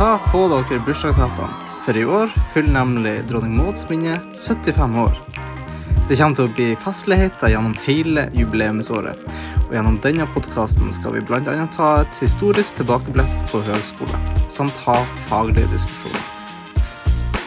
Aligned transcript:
Ta 0.00 0.14
på 0.32 0.46
dere 0.48 0.78
bursdagshattene, 0.80 1.56
for 1.84 1.96
i 2.00 2.06
år 2.08 2.30
fyller 2.54 2.72
nemlig 2.72 3.10
dronning 3.28 3.52
Mauds 3.58 3.82
minne 3.90 4.14
75 4.32 4.94
år. 4.96 5.18
Det 6.08 6.16
kommer 6.16 6.38
til 6.38 6.46
å 6.48 6.52
bli 6.56 6.68
festligheter 6.80 7.52
gjennom 7.52 7.74
hele 7.84 8.24
jubileumsåret, 8.32 9.20
og 9.66 9.76
gjennom 9.76 9.98
denne 10.00 10.24
podkasten 10.32 10.88
skal 10.96 11.18
vi 11.18 11.22
bl.a. 11.28 11.52
ta 11.76 11.90
et 12.00 12.22
historisk 12.24 12.80
tilbakeblikk 12.80 13.36
på 13.52 13.60
høgskole, 13.68 14.24
samt 14.48 14.80
ha 14.86 14.96
faglige 15.28 15.68
diskusjoner. 15.74 16.24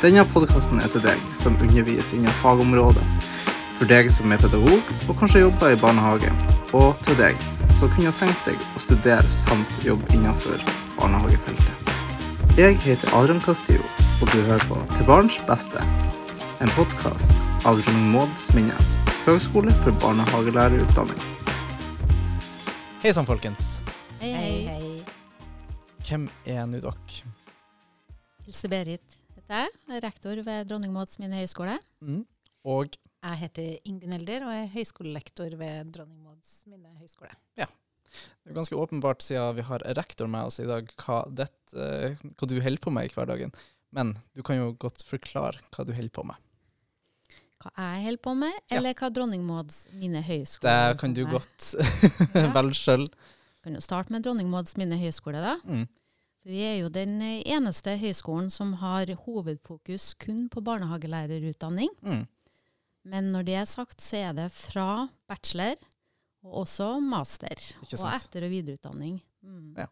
Denne 0.05 0.21
podkasten 0.37 0.77
er 0.77 0.93
til 0.93 1.07
deg 1.09 1.27
som 1.33 1.57
underviser 1.57 2.19
innen 2.19 2.41
fagområdet, 2.45 3.07
for 3.79 3.89
deg 3.89 4.13
som 4.13 4.29
er 4.29 4.45
pedagog 4.45 4.93
og 5.07 5.15
kanskje 5.17 5.47
jobber 5.47 5.73
i 5.73 5.81
barnehage, 5.87 6.29
og 6.69 7.01
til 7.01 7.17
deg 7.17 7.49
som 7.73 7.89
kunne 7.97 8.13
tenkt 8.21 8.45
deg 8.45 8.61
å 8.77 8.89
studere 8.91 9.39
samt 9.41 9.81
jobbe 9.81 10.05
innenfor 10.13 10.61
barnehagefeltet. 10.99 11.72
Jeg 12.53 12.75
heter 12.83 13.09
Adrian 13.17 13.39
Castillo, 13.41 13.81
og 14.21 14.29
du 14.29 14.43
hører 14.45 14.61
på 14.69 14.75
Til 14.91 15.07
barns 15.07 15.39
beste, 15.47 15.81
en 16.61 16.69
podkast 16.75 17.33
av 17.65 17.79
Mauds 18.11 18.43
minne, 18.53 18.75
høgskole 19.23 19.73
for 19.81 19.97
barnehagelærerutdanning. 20.03 21.23
Hei 23.01 23.15
sann, 23.17 23.25
folkens. 23.25 23.81
Hei, 24.21 24.69
hei. 24.69 24.91
Hvem 26.05 26.29
er 26.45 26.69
nå 26.69 26.77
dere? 26.83 27.33
Else-Berit 28.45 29.17
heter 29.33 29.65
jeg, 29.65 30.03
rektor 30.05 30.45
ved 30.45 30.69
Dronning 30.69 30.93
Mauds 30.93 31.17
minne 31.17 31.41
høgskole. 31.41 31.79
Mm. 32.05 32.21
Og 32.69 32.93
Jeg 33.23 33.47
heter 33.47 33.77
Ingunn 33.89 34.13
Elder 34.13 34.45
og 34.45 34.53
er 34.53 34.69
høyskolelektor 34.77 35.57
ved 35.57 35.89
Dronning 35.97 36.21
Mauds 36.21 36.59
minne 36.69 36.93
høgskole. 37.01 37.33
er 37.57 37.73
ganske 38.55 38.75
åpenbart, 38.77 39.21
siden 39.25 39.55
vi 39.57 39.65
har 39.67 39.83
rektor 39.97 40.27
med 40.31 40.49
oss 40.49 40.59
i 40.63 40.67
dag, 40.69 40.89
hva, 41.03 41.21
det, 41.29 41.47
hva 41.73 42.47
du 42.49 42.55
holder 42.61 42.81
på 42.83 42.93
med 42.93 43.09
i 43.09 43.13
hverdagen. 43.13 43.53
Men 43.93 44.15
du 44.33 44.41
kan 44.45 44.57
jo 44.57 44.71
godt 44.81 45.03
forklare 45.05 45.59
hva 45.75 45.85
du 45.85 45.93
holder 45.93 46.13
på 46.15 46.23
med. 46.31 46.39
Hva 47.63 47.71
jeg 47.77 48.05
holder 48.09 48.23
på 48.25 48.33
med, 48.35 48.53
Ja. 48.69 48.77
eller 48.77 48.93
hva 48.99 49.09
Dronning 49.13 49.43
Mauds 49.47 49.83
mine 49.93 50.19
høgskole 50.25 50.71
Det 50.73 50.97
kan 50.99 51.13
du 51.15 51.21
godt 51.29 51.69
Ja. 52.35 52.49
velge 52.55 52.75
sjøl. 52.75 53.05
Kan 53.63 53.77
jo 53.77 53.83
starte 53.85 54.11
med 54.11 54.25
Dronning 54.25 54.49
Mauds 54.51 54.75
minne 54.75 54.97
høyskole, 54.99 55.39
da. 55.39 55.53
Mm. 55.63 55.85
Vi 56.43 56.59
er 56.67 56.73
jo 56.81 56.89
den 56.91 57.21
eneste 57.23 57.93
høyskolen 58.01 58.49
som 58.51 58.73
har 58.81 59.07
hovedfokus 59.23 60.09
kun 60.19 60.49
på 60.51 60.59
barnehagelærerutdanning. 60.65 61.87
Mm. 62.03 62.25
Men 63.07 63.31
når 63.31 63.45
det 63.47 63.55
er 63.61 63.69
sagt, 63.69 64.01
så 64.03 64.19
er 64.29 64.33
det 64.35 64.49
fra 64.51 65.07
bachelor 65.31 65.75
og 66.43 66.63
også 66.65 66.87
master. 67.01 67.55
Og 67.81 67.93
etter- 68.13 68.43
og 68.47 68.51
videreutdanning. 68.51 69.21
Mm. 69.43 69.73
Ja. 69.77 69.85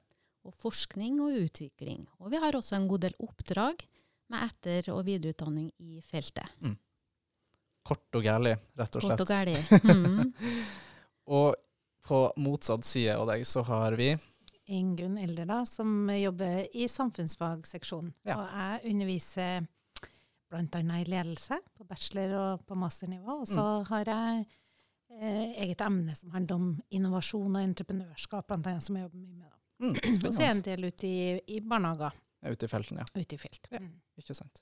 Og 0.45 0.53
forskning 0.57 1.19
og 1.21 1.35
utvikling. 1.44 2.07
Og 2.19 2.31
vi 2.31 2.38
har 2.41 2.52
også 2.57 2.75
en 2.75 2.88
god 2.89 2.99
del 3.05 3.13
oppdrag 3.21 3.83
med 4.31 4.39
etter- 4.49 4.89
og 4.94 5.05
videreutdanning 5.05 5.72
i 5.79 6.02
feltet. 6.02 6.47
Kort 7.83 8.13
og 8.16 8.23
gærlig, 8.23 8.55
rett 8.77 8.95
og 8.95 9.02
slett. 9.03 9.17
Kort 9.17 9.25
og 9.25 9.31
gærlig. 9.31 9.57
Mm. 9.83 10.33
Og 11.31 11.55
på 12.05 12.17
motsatt 12.41 12.83
side 12.85 13.13
av 13.16 13.27
deg 13.29 13.44
så 13.47 13.61
har 13.66 13.94
vi 13.97 14.11
Ingunn 14.72 15.17
Elder, 15.22 15.45
da, 15.49 15.59
som 15.66 16.09
jobber 16.13 16.66
i 16.77 16.88
samfunnsfagseksjonen. 16.89 18.13
Ja. 18.27 18.38
Og 18.39 18.47
jeg 18.55 18.94
underviser 18.94 19.66
bl.a. 20.52 20.81
i 20.99 21.05
ledelse 21.09 21.57
på 21.77 21.85
bachelor- 21.88 22.35
og 22.39 22.66
på 22.67 22.75
masternivå. 22.79 23.41
Og 23.41 23.47
så 23.47 23.61
Mm. 23.81 23.85
har 23.89 24.05
jeg 24.05 24.45
eget 25.19 25.81
emne 25.81 26.15
som 26.15 26.31
handler 26.31 26.55
om 26.55 26.67
innovasjon 26.89 27.55
og 27.55 27.61
entreprenørskap, 27.63 28.47
blant 28.47 28.67
annet, 28.71 28.83
som 28.85 28.95
jeg 28.97 29.03
jobber 29.07 29.19
mye 29.19 29.37
med. 29.37 29.49
da. 29.49 29.85
mm, 29.85 30.25
Og 30.27 30.33
så 30.33 30.41
er 30.45 30.51
en 30.55 30.61
del 30.65 30.85
ute 30.87 31.07
i, 31.07 31.41
i 31.55 31.59
barnehager, 31.61 32.13
Er 32.41 32.55
ute 32.55 32.65
i 32.65 32.71
felten, 32.71 32.97
ja. 32.97 33.05
ute 33.13 33.35
i 33.35 33.37
felt. 33.37 33.67
Ja. 33.71 33.79
Mm. 33.83 33.91
Ikke 34.17 34.33
sant. 34.37 34.61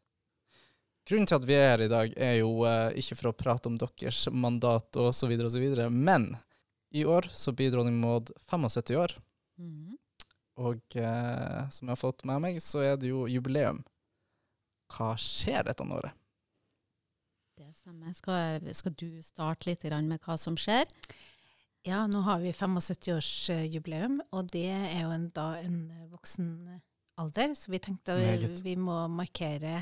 Grunnen 1.08 1.28
til 1.32 1.36
at 1.40 1.46
vi 1.48 1.56
er 1.56 1.70
her 1.72 1.82
i 1.86 1.88
dag, 1.92 2.12
er 2.18 2.36
jo 2.42 2.50
eh, 2.68 2.92
ikke 3.00 3.16
for 3.16 3.30
å 3.32 3.38
prate 3.40 3.70
om 3.72 3.78
deres 3.80 4.28
mandat 4.36 4.98
så 5.16 5.30
videre, 5.62 5.90
men 5.90 6.34
i 6.92 7.06
år 7.06 7.30
så 7.32 7.54
blir 7.56 7.72
dronning 7.72 8.00
Maud 8.02 8.32
75 8.50 8.96
år, 9.00 9.16
Mm. 9.60 9.98
og 10.56 10.96
eh, 10.96 11.70
som 11.70 11.88
jeg 11.88 11.92
har 11.92 12.00
fått 12.00 12.24
med 12.24 12.40
meg, 12.42 12.60
så 12.64 12.80
er 12.80 12.96
det 12.96 13.10
jo 13.10 13.26
jubileum. 13.28 13.82
Hva 14.96 15.10
skjer 15.20 15.66
dette 15.68 15.84
året? 15.92 16.14
Det 17.60 17.74
stemmer. 17.76 18.14
Skal, 18.16 18.70
skal 18.78 18.94
du 18.96 19.10
starte 19.26 19.68
litt 19.68 19.84
med 20.08 20.22
hva 20.24 20.38
som 20.40 20.56
skjer? 20.60 20.88
Ja, 21.88 22.06
nå 22.08 22.22
har 22.24 22.40
vi 22.44 22.52
75-årsjubileum, 22.56 24.20
og 24.36 24.50
det 24.54 24.66
er 24.72 25.02
jo 25.04 25.12
en, 25.16 25.28
da 25.36 25.50
en 25.60 25.78
voksen 26.12 26.50
alder, 27.20 27.54
så 27.56 27.72
vi 27.74 27.80
tenkte 27.84 28.16
at 28.16 28.64
vi 28.64 28.76
må 28.80 28.96
markere 29.12 29.82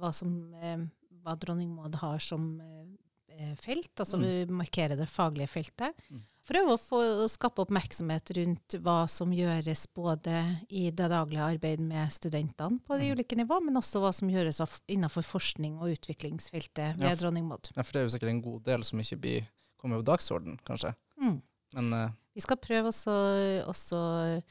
hva, 0.00 0.12
som, 0.16 0.32
eh, 0.56 0.84
hva 1.22 1.36
dronning 1.40 1.72
Maud 1.76 1.98
har 2.00 2.20
som 2.24 2.46
eh, 2.60 3.54
felt, 3.60 3.92
altså 4.00 4.16
Mm. 4.20 4.24
vi 4.24 4.56
markerer 4.62 4.96
det 4.96 5.08
faglige 5.08 5.48
feltet. 5.52 5.92
Mm. 6.10 6.22
Prøve 6.42 6.74
å 6.74 6.80
få 6.80 6.98
å 7.22 7.26
skape 7.30 7.62
oppmerksomhet 7.62 8.32
rundt 8.34 8.74
hva 8.82 9.04
som 9.08 9.30
gjøres 9.30 9.84
både 9.94 10.40
i 10.74 10.88
det 10.90 11.06
daglige 11.12 11.44
arbeidet 11.54 11.84
med 11.86 12.10
studentene 12.10 12.80
på 12.82 12.98
de 12.98 13.06
Mm. 13.10 13.12
ulike 13.14 13.36
nivå, 13.38 13.60
men 13.62 13.78
også 13.78 14.00
hva 14.02 14.10
som 14.12 14.28
gjøres 14.28 14.58
innenfor 14.88 15.22
forskning 15.22 15.78
og 15.78 15.92
utviklingsfeltet 15.94 16.98
ved 16.98 17.08
Ja. 17.10 17.14
dronning 17.14 17.46
Maud. 17.46 17.70
Ja, 17.76 17.82
for 17.82 17.92
det 17.92 18.00
er 18.00 18.08
jo 18.08 18.18
sikkert 18.18 18.30
en 18.30 18.42
god 18.42 18.64
del 18.64 18.82
som 18.82 18.98
ikke 18.98 19.20
blir, 19.20 19.46
kommer 19.78 20.02
på 20.02 20.04
dagsorden, 20.10 20.58
kanskje. 20.66 20.94
Mm. 21.20 21.42
Men 21.74 21.92
uh, 21.94 22.10
Vi 22.34 22.40
skal 22.40 22.56
prøve 22.56 22.88
også, 22.88 23.64
også 23.68 24.42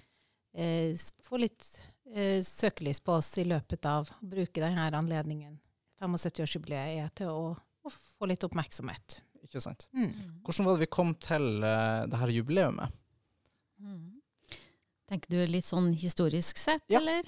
eh, 0.53 0.95
få 1.21 1.39
litt 1.39 1.79
eh, 2.13 2.41
søkelys 2.41 2.99
på 3.03 3.17
oss 3.17 3.37
i 3.37 3.43
løpet 3.43 3.85
av 3.85 4.07
å 4.09 4.15
bruke 4.21 4.61
denne 4.61 4.87
anledningen. 4.91 5.59
75-årsjubileet 6.01 7.03
er 7.03 7.09
til 7.15 7.27
å, 7.27 7.57
å 7.85 7.89
få 7.91 8.27
litt 8.29 8.43
oppmerksomhet. 8.43 9.21
Ikke 9.51 9.63
sant. 9.67 9.89
Mm. 9.91 10.13
Hvordan 10.47 10.67
var 10.67 10.77
det 10.79 10.85
vi 10.85 10.91
kom 10.95 11.11
til 11.19 11.47
uh, 11.59 12.05
det 12.07 12.19
her 12.21 12.31
jubileumet? 12.31 12.93
Mm. 13.83 14.21
Tenker 15.11 15.33
du 15.33 15.41
litt 15.51 15.67
sånn 15.67 15.91
historisk 15.99 16.57
sett, 16.61 16.85
Ja. 16.89 17.01
eller? 17.01 17.27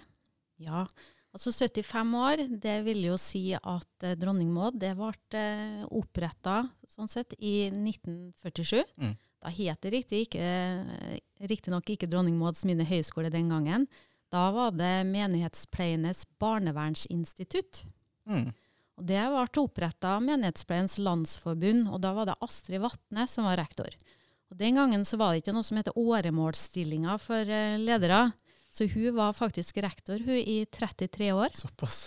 Ja. 0.64 0.86
Altså 1.34 1.52
75 1.52 2.14
år, 2.16 2.44
det 2.62 2.78
vil 2.86 3.02
jo 3.10 3.18
si 3.20 3.52
at 3.58 4.06
uh, 4.06 4.14
dronning 4.16 4.52
Maud 4.54 4.78
det 4.80 4.94
ble 4.96 5.12
uh, 5.12 5.84
oppretta 5.92 6.62
sånn 6.88 7.10
sett 7.12 7.34
i 7.42 7.68
1947. 7.74 8.84
Mm. 9.02 9.16
Da 9.44 9.52
het 9.52 9.82
det 9.84 9.92
riktig 9.98 10.22
ikke, 10.30 10.40
uh, 10.40 11.18
riktignok 11.52 11.90
ikke 11.92 12.08
Dronning 12.08 12.38
Mauds 12.40 12.64
minne 12.70 12.86
høyskole 12.88 13.34
den 13.34 13.50
gangen. 13.52 13.90
Da 14.32 14.48
var 14.56 14.72
det 14.78 15.04
Menighetspleienes 15.10 16.24
barnevernsinstitutt. 16.42 17.84
Mm. 18.30 18.54
Og 19.00 19.08
det 19.10 19.22
ble 19.26 19.64
oppretta 19.64 20.18
av 20.18 20.26
Menighetspleiens 20.26 21.00
landsforbund, 21.02 21.88
og 21.90 22.02
da 22.04 22.12
var 22.14 22.30
det 22.30 22.38
Astrid 22.46 22.84
Vatne 22.84 23.26
som 23.30 23.48
var 23.48 23.58
rektor. 23.58 23.90
Og 24.54 24.60
Den 24.60 24.78
gangen 24.78 25.06
så 25.06 25.18
var 25.18 25.34
det 25.34 25.42
ikke 25.42 25.56
noe 25.56 25.66
som 25.66 25.80
heter 25.80 25.98
åremålsstillinger 25.98 27.22
for 27.22 27.50
eh, 27.50 27.80
ledere, 27.82 28.28
så 28.74 28.86
hun 28.90 29.16
var 29.18 29.34
faktisk 29.38 29.78
rektor 29.82 30.22
hun 30.22 30.38
i 30.38 30.64
33 30.70 31.32
år, 31.34 31.54
Såpass. 31.58 31.98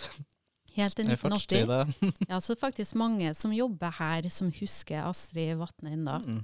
helt 0.75 0.95
til 0.95 1.07
Det 1.07 1.17
er 1.17 1.21
fartstid, 1.21 1.67
1980. 1.67 1.99
det. 1.99 2.27
Ja, 2.31 2.39
så 2.43 2.55
faktisk 2.59 2.95
mange 2.99 3.33
som 3.35 3.55
jobber 3.55 3.91
her, 3.99 4.29
som 4.31 4.51
husker 4.51 5.07
Astrid 5.07 5.57
Vatne 5.59 5.95
ennå. 5.95 6.17
Mm. 6.23 6.41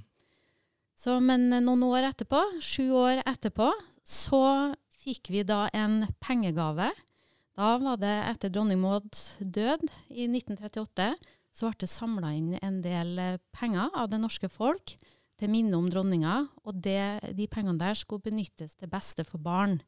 Så, 0.96 1.18
men 1.24 1.48
eh, 1.52 1.64
noen 1.64 1.88
år 1.88 2.10
etterpå, 2.12 2.40
sju 2.60 2.92
år 3.00 3.24
etterpå, 3.24 3.72
så 4.04 4.74
fikk 5.04 5.32
vi 5.32 5.42
da 5.44 5.66
en 5.72 6.02
pengegave. 6.20 6.90
Da 7.54 7.76
var 7.78 7.98
det 8.02 8.14
etter 8.32 8.50
dronning 8.50 8.80
Mauds 8.82 9.36
død 9.38 9.86
i 10.10 10.26
1938, 10.26 11.12
så 11.54 11.70
ble 11.70 11.84
det 11.84 11.90
samla 11.90 12.32
inn 12.34 12.54
en 12.58 12.80
del 12.82 13.18
eh, 13.22 13.40
penger 13.54 13.94
av 13.94 14.10
det 14.10 14.18
norske 14.18 14.50
folk 14.50 14.96
til 15.38 15.50
minne 15.50 15.78
om 15.78 15.86
dronninga, 15.90 16.40
og 16.66 16.78
det, 16.82 17.34
de 17.34 17.46
pengene 17.50 17.78
der 17.78 17.94
skulle 17.98 18.24
benyttes 18.26 18.74
til 18.78 18.90
beste 18.90 19.26
for 19.26 19.42
barn. 19.42 19.78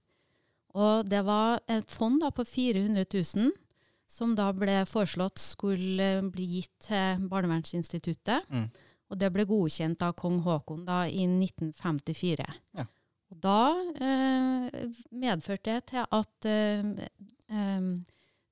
Og 0.79 1.07
det 1.09 1.23
var 1.27 1.63
et 1.71 1.91
fond 1.91 2.21
da 2.23 2.31
på 2.35 2.47
400 2.47 3.07
000 3.11 3.55
som 4.07 4.35
da 4.39 4.51
ble 4.55 4.85
foreslått 4.87 5.41
skulle 5.43 6.21
bli 6.31 6.47
gitt 6.59 6.75
til 6.89 7.25
Barnevernsinstituttet. 7.31 8.47
Mm. 8.51 8.69
Og 9.11 9.19
det 9.19 9.31
ble 9.35 9.47
godkjent 9.47 10.03
av 10.03 10.15
kong 10.19 10.41
Haakon 10.47 10.85
da 10.87 11.05
i 11.07 11.25
1954. 11.27 12.47
Ja. 12.79 12.87
Og 13.33 13.39
da 13.43 13.61
eh, 13.99 14.85
medførte 15.11 15.75
det 15.75 15.89
til 15.91 16.05
at 16.05 16.47
eh, 16.47 16.87
eh, 17.07 17.09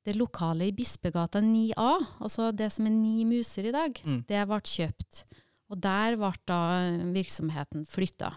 det 0.04 0.14
lokale 0.16 0.68
i 0.68 0.72
Bispegata 0.76 1.40
9A, 1.40 2.20
altså 2.20 2.50
det 2.54 2.70
som 2.72 2.86
er 2.86 2.90
Ni 2.94 3.24
muser 3.24 3.66
i 3.68 3.72
dag, 3.72 3.92
Mm. 4.04 4.24
det 4.28 4.46
ble 4.48 4.60
kjøpt. 4.60 5.24
Og 5.70 5.80
der 5.80 6.16
ble 6.16 6.32
da 6.46 6.58
virksomheten 7.14 7.86
flytta. 7.88 8.34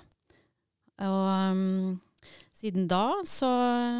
Og 0.99 1.51
um, 1.51 2.01
siden 2.55 2.87
da 2.87 3.13
så 3.25 3.45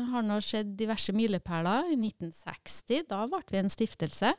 har 0.10 0.22
det 0.24 0.30
nå 0.32 0.38
skjedd 0.42 0.78
diverse 0.80 1.14
milepæler. 1.14 1.92
I 1.92 1.96
1960 2.00 3.04
da 3.10 3.28
ble 3.28 3.44
vi 3.52 3.58
en 3.60 3.70
stiftelse. 3.70 4.32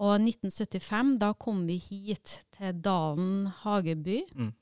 Og 0.00 0.16
i 0.18 0.32
1975 0.32 1.18
da 1.20 1.32
kom 1.38 1.66
vi 1.68 1.76
hit 1.78 2.40
til 2.56 2.72
Dalen 2.82 3.46
hageby. 3.62 4.22
Mm. 4.34 4.52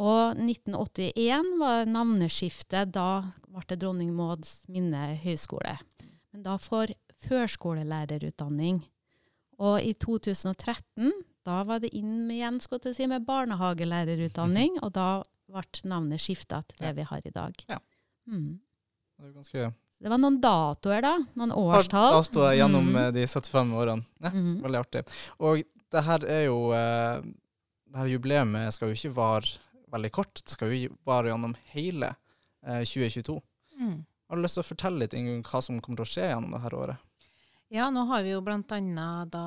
Og 0.00 0.36
1981 0.40 1.58
var 1.60 1.84
navneskiftet. 1.90 2.92
Da 2.94 3.08
ble 3.48 3.64
det 3.68 3.78
Dronning 3.82 4.14
Mauds 4.16 4.62
minne 4.72 5.18
høgskole. 5.22 5.76
Men 6.32 6.42
da 6.46 6.56
for 6.56 6.88
førskolelærerutdanning. 7.26 8.80
Og 9.62 9.80
i 9.84 9.92
2013 9.94 11.12
da 11.46 11.62
var 11.66 11.80
det 11.82 11.90
inn 11.98 12.26
med, 12.28 12.36
igjen 12.38 12.60
skal 12.62 12.78
jeg 12.86 12.94
si, 12.94 13.06
med 13.10 13.24
barnehagelærerutdanning, 13.26 14.76
og 14.86 14.92
da 14.94 15.06
ble 15.50 15.62
navnet 15.90 16.22
skifta 16.22 16.60
til 16.70 16.84
det 16.86 16.92
vi 17.00 17.06
har 17.08 17.24
i 17.26 17.32
dag. 17.34 17.56
Ja. 17.68 17.78
Mm. 18.30 18.60
Det 19.18 19.26
er 19.26 19.32
ganske 19.34 19.72
Det 20.02 20.10
var 20.10 20.18
noen 20.22 20.38
datoer, 20.42 21.02
da. 21.02 21.16
Noen 21.38 21.52
årstall. 21.54 22.14
datoer 22.20 22.54
gjennom 22.60 22.88
Mm. 22.92 22.96
eh, 22.96 23.10
de 23.12 23.26
75 23.26 23.72
årene. 23.74 24.04
Ja, 24.22 24.30
mm. 24.30 24.62
Veldig 24.62 24.78
artig. 24.80 25.02
Og 25.40 25.62
det 25.92 26.04
her 26.04 26.24
er 26.26 26.44
jo 26.46 26.72
eh, 26.72 27.22
Det 27.92 27.98
her 27.98 28.06
jubileet 28.06 28.72
skal 28.74 28.88
jo 28.88 28.94
ikke 28.94 29.14
vare 29.14 29.58
veldig 29.92 30.12
kort. 30.14 30.42
Det 30.42 30.54
skal 30.54 30.72
jo 30.72 30.92
vare 31.08 31.32
gjennom 31.32 31.56
hele 31.72 32.14
eh, 32.66 32.82
2022. 32.82 33.38
Mm. 33.80 33.98
Har 34.28 34.38
du 34.38 34.44
lyst 34.44 34.58
til 34.58 34.64
å 34.64 34.70
fortelle 34.70 35.04
litt 35.04 35.16
Ingunn, 35.16 35.44
hva 35.44 35.60
som 35.64 35.80
kommer 35.80 36.02
til 36.02 36.08
å 36.08 36.12
skje 36.12 36.30
gjennom 36.30 36.56
dette 36.56 36.78
året? 36.78 37.28
Ja, 37.72 37.88
nå 37.92 38.04
har 38.10 38.24
vi 38.24 38.34
jo 38.34 38.40
blant 38.44 38.72
annet 38.72 39.32
da 39.32 39.44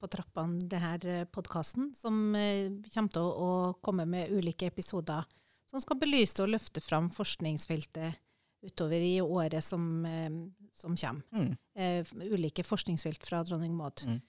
på 0.00 0.08
trappene 0.08 0.64
denne 0.68 1.26
podkasten, 1.28 1.90
som 1.96 2.34
eh, 2.36 2.72
kommer 2.88 3.12
til 3.12 3.26
å, 3.26 3.30
å 3.30 3.52
komme 3.84 4.08
med 4.08 4.32
ulike 4.32 4.70
episoder 4.70 5.28
som 5.70 5.82
skal 5.82 6.00
belyse 6.00 6.40
og 6.42 6.50
løfte 6.50 6.82
fram 6.82 7.10
forskningsfeltet 7.14 8.18
utover 8.66 9.00
i 9.00 9.20
året 9.22 9.64
som, 9.64 10.04
eh, 10.04 10.30
som 10.72 10.96
kommer. 10.96 11.22
Mm. 11.32 11.56
Eh, 11.74 12.06
ulike 12.32 12.64
forskningsfelt 12.64 13.26
fra 13.26 13.44
Dronning 13.44 13.76
Maud. 13.76 14.02
Mm. 14.04 14.20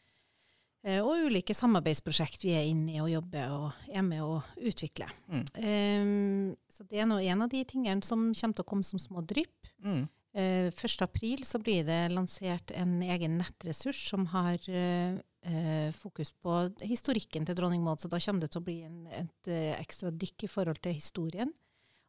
Eh, 0.82 1.02
og 1.04 1.28
ulike 1.28 1.54
samarbeidsprosjekt 1.54 2.42
vi 2.42 2.56
er 2.58 2.70
inne 2.70 2.96
i 2.96 3.02
og 3.04 3.12
jobber 3.12 3.52
og 3.54 3.90
er 3.92 4.06
med 4.06 4.24
å 4.26 4.40
utvikle. 4.58 5.10
Mm. 5.30 5.44
Um, 5.62 6.48
så 6.72 6.86
det 6.90 7.04
er 7.04 7.10
nå 7.10 7.20
en 7.22 7.46
av 7.46 7.52
de 7.52 7.62
tingene 7.70 8.02
som 8.06 8.32
kommer 8.32 8.58
til 8.58 8.66
å 8.66 8.70
komme 8.72 8.88
som 8.88 9.02
små 9.02 9.22
drypp. 9.30 9.70
Mm. 9.86 10.08
Eh, 10.34 10.70
1. 10.72 11.04
april 11.06 11.44
så 11.46 11.60
blir 11.62 11.84
det 11.86 12.00
lansert 12.14 12.72
en 12.74 13.02
egen 13.04 13.38
nettressurs 13.42 14.00
som 14.10 14.26
har 14.32 14.58
uh, 14.72 15.20
eh, 15.44 15.92
fokus 15.92 16.32
på 16.34 16.58
historikken 16.88 17.46
til 17.46 17.58
dronning 17.58 17.84
Maud. 17.84 18.02
Så 18.02 18.10
da 18.10 18.20
kommer 18.24 18.46
det 18.46 18.54
til 18.54 18.64
å 18.64 18.66
bli 18.66 18.80
en, 18.88 19.04
et 19.12 19.52
eh, 19.52 19.76
ekstra 19.78 20.10
dykk 20.10 20.48
i 20.48 20.52
forhold 20.52 20.82
til 20.82 20.98
historien. 20.98 21.54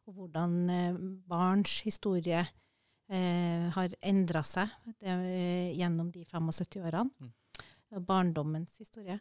Og 0.07 0.17
hvordan 0.17 0.57
eh, 0.69 0.99
barns 1.29 1.77
historie 1.85 2.41
eh, 2.41 3.69
har 3.75 3.95
endra 4.01 4.43
seg 4.47 4.71
det, 4.97 5.13
eh, 5.13 5.71
gjennom 5.77 6.11
de 6.11 6.25
75 6.25 6.81
årene. 6.83 7.11
Mm. 7.21 7.33
Barndommens 7.99 8.77
historie. 8.79 9.19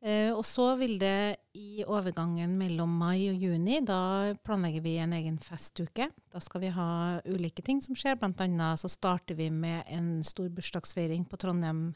Eh, 0.00 0.30
og 0.30 0.44
så 0.46 0.76
vil 0.78 0.94
det 1.00 1.36
i 1.58 1.82
overgangen 1.82 2.52
mellom 2.58 2.92
mai 3.00 3.28
og 3.32 3.40
juni, 3.42 3.80
da 3.82 4.34
planlegger 4.46 4.80
vi 4.84 4.92
en 5.02 5.12
egen 5.16 5.38
festuke. 5.42 6.06
Da 6.30 6.38
skal 6.40 6.60
vi 6.62 6.68
ha 6.76 6.90
ulike 7.26 7.64
ting 7.66 7.80
som 7.82 7.96
skjer. 7.98 8.14
Annet 8.22 8.78
så 8.78 8.88
starter 8.88 9.34
vi 9.34 9.50
med 9.50 9.82
en 9.90 10.22
stor 10.22 10.48
bursdagsfeiring 10.54 11.24
på 11.28 11.36
Trondheim 11.36 11.94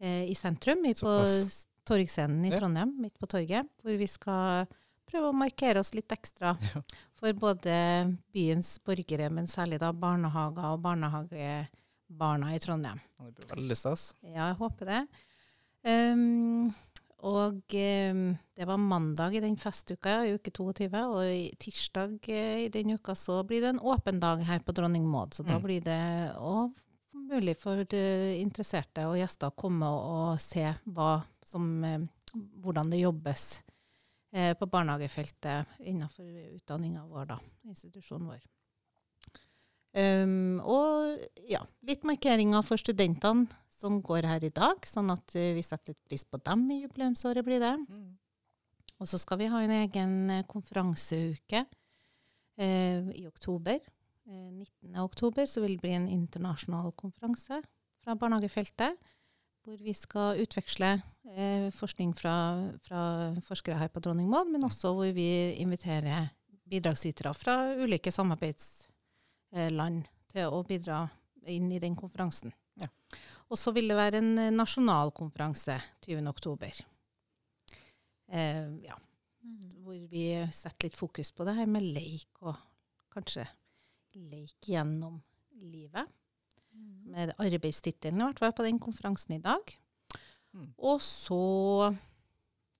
eh, 0.00 0.28
i 0.30 0.34
sentrum, 0.38 0.84
i, 0.86 0.94
på. 0.94 1.16
Torgscenen 1.90 2.44
i 2.44 2.50
Ja. 2.52 2.56
Trondheim, 2.60 2.92
midt 3.02 3.18
på 3.18 3.26
torget. 3.26 3.66
Hvor 3.82 3.96
vi 3.98 4.06
skal 4.06 4.66
prøve 5.10 5.30
å 5.32 5.34
markere 5.34 5.80
oss 5.80 5.90
litt 5.96 6.12
ekstra 6.14 6.52
Ja. 6.74 6.82
for 7.18 7.32
både 7.34 8.16
byens 8.32 8.76
borgere, 8.84 9.26
men 9.32 9.48
særlig 9.50 9.80
da 9.80 9.90
barnehager 9.92 10.68
og 10.76 10.84
barnehagebarna 10.84 12.54
i 12.54 12.60
Trondheim. 12.62 13.00
Det 13.18 13.34
blir 13.40 13.50
veldig 13.56 13.76
stas. 13.76 14.14
Ja, 14.22 14.52
jeg 14.52 14.58
håper 14.60 14.86
det. 14.86 15.00
Ehm, 15.84 16.70
og 17.20 17.74
um, 17.76 18.20
det 18.56 18.66
var 18.68 18.76
mandag 18.80 19.34
i 19.36 19.40
den 19.44 19.56
festuka, 19.60 20.22
i 20.24 20.34
uke 20.36 20.50
22, 20.56 20.88
og 21.04 21.24
i 21.28 21.50
tirsdag 21.60 22.14
eh, 22.32 22.62
i 22.66 22.68
den 22.72 22.94
uka 22.96 23.14
så 23.16 23.42
blir 23.44 23.60
det 23.64 23.74
en 23.74 23.80
åpen 23.92 24.20
dag 24.20 24.40
her 24.48 24.60
på 24.64 24.72
Dronning 24.76 25.04
Maud. 25.08 25.34
Så 25.36 25.44
da 25.44 25.58
Mm. 25.58 25.62
blir 25.64 25.80
det 25.84 26.32
òg 26.36 26.72
mulig 27.12 27.56
for 27.60 27.84
eh, 27.92 28.40
interesserte 28.40 29.04
og 29.08 29.16
gjester 29.20 29.48
å 29.50 29.56
komme 29.56 29.84
og, 29.86 30.32
og 30.34 30.40
se 30.40 30.64
som, 31.44 31.84
eh, 31.84 32.00
hvordan 32.62 32.90
det 32.90 33.00
jobbes 33.04 33.62
på 34.30 34.66
barnehagefeltet 34.70 35.66
innenfor 35.80 36.22
utdanninga 36.54 37.02
vår, 37.10 37.24
da, 37.26 37.38
institusjonen 37.66 38.28
vår. 38.30 38.40
Um, 39.90 40.60
og 40.62 41.18
ja, 41.50 41.64
litt 41.82 42.04
markeringer 42.06 42.62
for 42.62 42.78
studentene 42.78 43.48
som 43.80 44.00
går 44.04 44.28
her 44.28 44.44
i 44.46 44.52
dag, 44.54 44.84
sånn 44.86 45.10
at 45.14 45.36
eh, 45.38 45.54
vi 45.56 45.64
setter 45.64 45.94
litt 45.94 46.04
pris 46.08 46.24
på 46.28 46.40
dem 46.44 46.66
i 46.70 46.82
jubileumsåret, 46.82 47.44
blir 47.46 47.62
det. 47.62 47.76
Mm. 47.88 48.10
Og 49.00 49.08
så 49.08 49.18
skal 49.20 49.40
vi 49.40 49.48
ha 49.48 49.62
en 49.64 49.76
egen 49.80 50.12
eh, 50.30 50.46
konferanseuke 50.48 51.64
eh, 52.60 53.00
i 53.16 53.26
oktober. 53.28 53.80
Eh, 54.28 54.50
19. 54.52 54.96
oktober 55.00 55.48
så 55.48 55.64
vil 55.64 55.78
det 55.78 55.84
bli 55.84 55.94
en 55.96 56.08
internasjonal 56.12 56.92
konferanse 57.00 57.62
fra 58.04 58.16
barnehagefeltet, 58.16 59.00
hvor 59.64 59.76
vi 59.80 59.92
skal 59.96 60.40
utveksle 60.40 60.90
eh, 61.34 61.68
forskning 61.76 62.14
fra, 62.16 62.34
fra 62.84 63.02
forskere 63.44 63.80
her 63.80 63.90
på 63.92 64.00
Dronning 64.04 64.28
Maud, 64.30 64.52
men 64.52 64.64
også 64.68 64.92
hvor 64.96 65.10
vi 65.16 65.52
inviterer 65.60 66.30
bidragsytere 66.70 67.34
fra 67.34 67.56
ulike 67.80 68.12
samarbeidsland 68.14 70.04
til 70.30 70.46
å 70.46 70.62
bidra 70.66 71.08
inn 71.50 71.72
i 71.72 71.80
den 71.82 71.96
konferansen. 71.98 72.52
Ja. 72.80 72.88
Og 73.50 73.58
så 73.58 73.72
vil 73.74 73.88
det 73.90 73.96
være 73.98 74.20
en 74.22 74.32
eh, 74.38 74.50
nasjonal 74.54 75.10
konferanse 75.16 75.76
20. 76.06 76.26
oktober. 76.30 76.82
Eh, 78.30 78.66
ja, 78.86 78.96
Mm. 79.40 79.70
hvor 79.82 79.96
vi 80.10 80.26
setter 80.52 80.84
litt 80.84 80.96
fokus 80.98 81.30
på 81.32 81.46
det 81.48 81.54
her 81.56 81.64
med 81.66 81.80
leik, 81.94 82.28
og 82.44 82.58
kanskje 83.14 83.46
leik 84.14 84.66
gjennom 84.68 85.14
livet. 85.56 86.04
Med 87.08 87.32
arbeidstittelen 87.40 88.20
i 88.20 88.26
hvert 88.26 88.38
fall 88.42 88.52
på 88.52 88.66
den 88.66 88.78
konferansen 88.78 89.38
i 89.38 89.40
dag. 89.40 89.72
Mm. 90.52 90.74
Og 90.76 91.00
så 91.00 91.96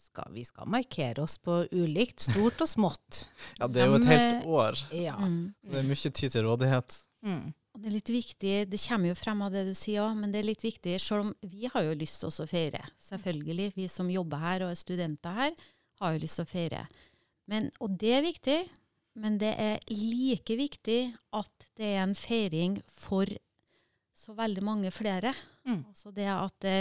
skal 0.01 0.29
vi 0.37 0.45
skal 0.45 0.69
markere 0.69 1.25
oss 1.25 1.39
på 1.39 1.63
ulikt, 1.73 2.21
stort 2.29 2.61
og 2.61 2.69
smått. 2.69 3.23
Ja, 3.61 3.67
det 3.67 3.81
er 3.81 3.89
jo 3.89 3.97
et 3.97 4.11
helt 4.13 4.45
år. 4.45 4.85
Ja. 4.93 5.17
Mm. 5.17 5.55
Det 5.65 5.81
er 5.81 5.89
mye 5.89 6.13
tid 6.13 6.29
til 6.37 6.45
rådighet. 6.45 7.01
Mm. 7.25 7.55
Og 7.71 7.83
det 7.83 7.91
er 7.91 7.95
litt 7.95 8.11
viktig, 8.11 8.55
det 8.67 8.81
kommer 8.83 9.13
jo 9.13 9.19
frem 9.19 9.43
av 9.47 9.53
det 9.55 9.63
du 9.69 9.75
sier 9.79 10.03
òg, 10.03 10.17
men 10.19 10.33
det 10.33 10.41
er 10.41 10.49
litt 10.49 10.65
viktig, 10.65 10.97
selv 11.03 11.29
om 11.29 11.35
vi 11.47 11.69
har 11.71 11.85
jo 11.87 11.95
lyst 11.99 12.19
til 12.25 12.33
å 12.33 12.49
feire. 12.51 12.83
Selvfølgelig. 12.99 13.69
Vi 13.77 13.87
som 13.91 14.11
jobber 14.11 14.43
her 14.43 14.65
og 14.67 14.73
er 14.73 14.81
studenter 14.81 15.37
her, 15.37 15.55
har 16.01 16.15
jo 16.15 16.23
lyst 16.25 16.41
til 16.41 16.49
å 16.49 16.51
feire. 16.51 16.83
Men, 17.51 17.71
og 17.79 17.95
det 18.01 18.13
er 18.17 18.27
viktig, 18.27 18.59
men 19.21 19.39
det 19.39 19.53
er 19.59 19.79
like 19.93 20.57
viktig 20.59 20.99
at 21.39 21.71
det 21.79 21.95
er 21.95 22.03
en 22.05 22.17
feiring 22.19 22.79
for 22.91 23.31
så 24.17 24.35
veldig 24.37 24.63
mange 24.67 24.93
flere. 24.95 25.33
Mm. 25.67 25.85
Altså 25.89 26.13
det 26.15 26.29
at 26.31 26.57
det, 26.65 26.77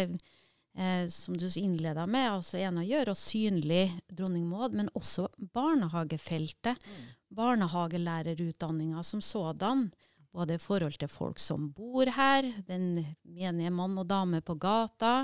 eh, 0.76 1.06
som 1.14 1.38
du 1.38 1.48
innleda 1.48 2.06
med, 2.10 2.32
altså 2.32 2.60
en 2.62 2.82
å 2.82 2.86
gjøre 2.86 3.14
oss 3.16 3.30
synlig 3.32 3.88
Dronning 4.10 4.48
Maud, 4.50 4.76
men 4.78 4.92
også 4.98 5.30
barnehagefeltet. 5.56 6.82
Barnehagelærerutdanninga 7.30 9.04
som 9.06 9.22
sådan. 9.22 9.90
Både 10.34 10.56
i 10.56 10.62
forhold 10.62 11.00
til 11.02 11.10
folk 11.10 11.40
som 11.42 11.72
bor 11.74 12.10
her, 12.14 12.46
den 12.68 12.92
menige 13.26 13.72
mann 13.74 13.98
og 13.98 14.06
dame 14.10 14.44
på 14.46 14.56
gata, 14.62 15.24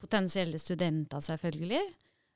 potensielle 0.00 0.58
studenter 0.60 1.22
selvfølgelig, 1.24 1.84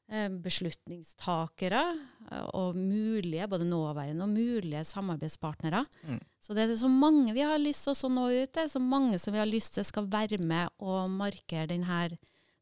eh, 0.08 0.28
beslutningstakere 0.40 1.82
eh, 2.30 2.46
og 2.56 2.76
mulige, 2.76 3.48
både 3.48 3.68
nåværende 3.68 4.24
og 4.24 4.32
mulige 4.32 4.84
samarbeidspartnere. 4.88 5.84
Mm. 6.02 6.20
Så 6.40 6.54
det 6.56 6.64
er 6.64 6.74
så 6.80 6.88
mange 6.88 7.34
vi 7.36 7.44
har 7.44 7.60
lyst 7.60 7.84
til 7.84 8.08
å 8.08 8.12
nå 8.14 8.28
ut 8.32 8.54
til, 8.56 8.70
så 8.72 8.80
mange 8.80 9.18
som 9.20 9.36
vi 9.36 9.42
har 9.42 9.50
lyst 9.50 9.76
til 9.76 9.84
skal 9.84 10.08
være 10.08 10.40
med 10.40 10.72
og 10.78 11.10
markere 11.12 11.68
denne 11.68 12.08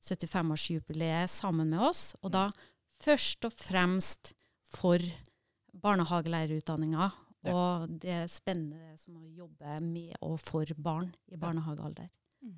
75-årsjubileet 0.03 1.31
sammen 1.31 1.71
med 1.71 1.87
oss. 1.87 2.17
Og 2.23 2.35
da 2.35 2.49
først 3.03 3.47
og 3.47 3.55
fremst 3.55 4.35
for 4.75 4.99
barnehagelærerutdanninga 5.77 7.13
Ja. 7.47 7.55
og 7.55 7.89
det 8.03 8.11
er 8.11 8.27
spennende 8.33 8.97
som 8.99 9.17
å 9.21 9.29
jobbe 9.31 9.79
med 9.83 10.17
og 10.23 10.39
for 10.41 10.65
barn 10.79 11.15
i 11.33 11.37
barnehagealder. 11.41 12.09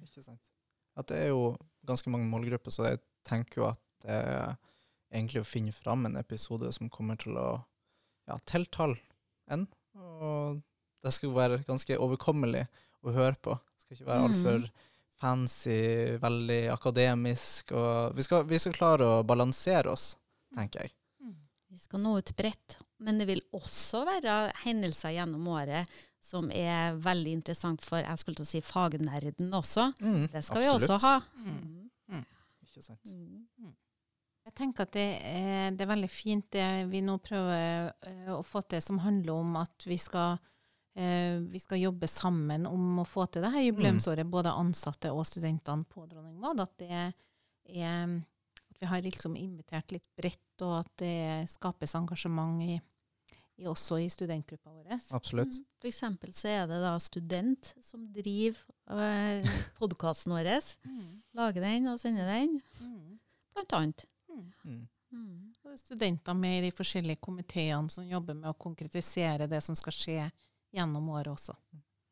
Ikke 0.04 0.22
sant? 0.24 0.50
At 0.98 1.06
det 1.12 1.18
er 1.24 1.28
jo 1.32 1.56
ganske 1.86 2.10
mange 2.10 2.26
målgrupper, 2.30 2.70
så 2.74 2.88
jeg 2.90 3.00
tenker 3.28 3.62
jo 3.62 3.68
at 3.70 3.80
det 4.02 4.10
er 4.14 4.56
egentlig 5.12 5.40
å 5.42 5.48
finne 5.48 5.72
fram 5.72 6.06
en 6.06 6.16
episode 6.20 6.70
som 6.74 6.90
kommer 6.90 7.16
til 7.20 7.36
å 7.38 7.48
ja, 8.28 8.36
tiltale 8.44 8.98
en. 9.50 9.66
Og 9.96 10.58
det 11.02 11.12
skal 11.14 11.32
være 11.36 11.62
ganske 11.68 11.96
overkommelig 11.98 12.66
å 13.06 13.14
høre 13.14 13.38
på. 13.40 13.54
Det 13.56 13.84
skal 13.86 13.96
ikke 13.96 14.10
være 14.10 14.20
Mm. 14.20 14.28
altfor 14.34 14.70
fancy, 15.18 15.78
veldig 16.22 16.60
akademisk. 16.74 17.72
Og 17.72 18.14
vi 18.16 18.22
skal, 18.26 18.44
vi 18.44 18.58
skal 18.58 18.72
klare 18.76 19.06
å 19.06 19.24
balansere 19.26 19.90
oss, 19.90 20.16
tenker 20.54 20.84
jeg. 20.84 20.92
Vi 21.68 21.78
skal 21.78 22.00
nå 22.00 22.14
ut 22.18 22.30
bredt, 22.36 22.78
men 23.04 23.18
det 23.20 23.26
vil 23.28 23.42
også 23.54 24.00
være 24.08 24.36
hendelser 24.64 25.12
gjennom 25.18 25.48
året 25.52 25.88
som 26.24 26.48
er 26.50 26.96
veldig 26.98 27.34
interessant 27.38 27.84
for 27.84 28.00
jeg 28.02 28.18
skulle 28.20 28.40
til 28.40 28.46
å 28.46 28.50
si 28.50 28.62
fagnerden 28.64 29.52
også. 29.54 29.90
Mm, 30.00 30.24
Det 30.32 30.42
skal 30.44 30.64
absolutt. 30.64 30.82
vi 30.82 30.94
også 30.94 30.98
ha. 31.04 31.20
Mm. 31.44 32.24
Ikke 32.64 32.82
sant? 32.84 33.12
Mm. 33.12 33.74
Jeg 34.48 34.54
tenker 34.56 34.86
at 34.88 34.92
det 34.96 35.06
er, 35.28 35.70
det 35.76 35.84
er 35.84 35.90
veldig 35.92 36.08
fint 36.10 36.46
det 36.56 36.66
vi 36.88 37.02
nå 37.04 37.18
prøver 37.20 37.90
eh, 38.08 38.30
å 38.32 38.40
få 38.46 38.62
til, 38.64 38.80
som 38.80 39.00
handler 39.04 39.34
om 39.36 39.56
at 39.60 39.84
vi 39.88 39.98
skal, 40.00 40.38
eh, 40.96 41.36
vi 41.52 41.60
skal 41.60 41.82
jobbe 41.82 42.08
sammen 42.08 42.64
om 42.66 43.02
å 43.02 43.06
få 43.08 43.26
til 43.28 43.44
det 43.44 43.52
her 43.52 43.66
jubileumsåret, 43.68 44.24
både 44.26 44.54
ansatte 44.56 45.12
og 45.12 45.26
studentene 45.28 45.84
på 45.84 46.06
Dronning 46.08 46.40
Maud. 46.40 46.64
At 46.64 46.72
det 46.80 46.88
er 46.88 47.12
at 48.78 48.84
vi 48.84 48.90
har 48.92 49.02
liksom 49.02 49.34
invitert 49.36 49.90
litt 49.90 50.06
bredt, 50.16 50.62
og 50.62 50.76
at 50.84 50.90
det 51.02 51.48
skapes 51.50 51.94
engasjement 51.98 52.62
i, 52.62 52.76
i 53.58 53.66
også 53.66 53.98
i 53.98 54.06
studentgruppa 54.08 54.70
vår. 54.70 55.00
Absolutt. 55.16 55.56
For 55.82 55.90
eksempel 55.90 56.30
så 56.36 56.48
er 56.52 56.68
det 56.70 56.78
da 56.84 56.92
student 57.02 57.72
som 57.82 58.04
driver 58.14 58.60
eh, 58.94 59.42
podkasten 59.80 60.30
vår. 60.36 60.50
Mm. 60.86 61.16
Lager 61.34 61.66
den 61.66 61.88
og 61.90 61.98
sender 61.98 62.28
den, 62.30 62.60
Mm. 62.78 63.18
blant 63.54 63.72
annet. 63.74 64.04
Mm. 64.30 64.52
Mm. 64.62 64.88
Mm. 65.10 65.52
Og 65.64 65.72
er 65.72 65.80
studenter 65.80 66.34
med 66.38 66.60
i 66.60 66.68
de 66.68 66.76
forskjellige 66.76 67.18
komiteene 67.24 67.90
som 67.90 68.06
jobber 68.06 68.36
med 68.38 68.52
å 68.52 68.54
konkretisere 68.54 69.48
det 69.50 69.58
som 69.64 69.74
skal 69.74 69.96
skje 69.96 70.30
gjennom 70.70 71.08
året 71.10 71.32
også. 71.32 71.56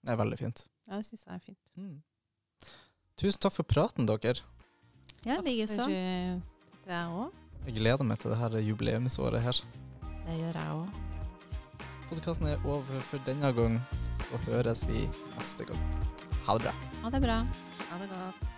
Det 0.02 0.11
er 0.11 0.18
veldig 0.18 0.38
fint. 0.40 0.66
Ja, 0.88 0.96
det 0.99 1.06
syns 1.06 1.23
jeg 1.28 1.35
er 1.38 1.44
fint. 1.46 1.73
Mm. 1.78 2.02
Tusen 3.16 3.40
takk 3.40 3.54
for 3.54 3.68
praten, 3.68 4.06
dere. 4.11 4.42
Ja, 5.26 5.38
likeså. 5.42 5.87
Det 6.87 6.95
òg. 6.95 7.33
Jeg 7.66 7.75
gleder 7.81 8.07
meg 8.07 8.21
til 8.23 8.31
det 8.31 8.38
her 8.38 8.52
jubileumsåret 8.62 9.43
her. 9.43 9.59
Det 10.26 10.37
gjør 10.38 10.59
jeg 10.61 10.75
òg. 10.76 11.00
Podkasten 12.07 12.47
er 12.47 12.62
over 12.62 13.00
for 13.09 13.19
denne 13.26 13.50
gang, 13.57 13.81
så 14.14 14.38
høres 14.45 14.85
vi 14.87 15.09
neste 15.35 15.66
gang. 15.66 15.81
Ha 16.47 16.55
det 16.55 16.69
bra. 16.69 16.75
Ha 17.02 17.11
det 17.11 17.23
bra. 17.25 17.40
Ha 17.90 17.99
det 17.99 18.07
godt. 18.12 18.56